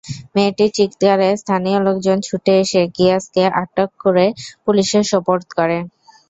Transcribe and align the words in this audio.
মেয়েটির 0.35 0.71
চিৎকারে 0.77 1.29
স্থানীয় 1.41 1.79
লোকজন 1.87 2.17
ছুটে 2.21 2.53
এসে 2.63 2.81
গিয়াসকে 2.95 3.43
আটক 3.61 3.89
করে 4.03 4.25
পুলিশে 4.65 4.99
সোপর্দ 5.11 5.45
করে। 5.57 5.77